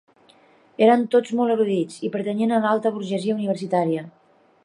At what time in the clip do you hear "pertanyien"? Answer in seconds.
2.17-2.55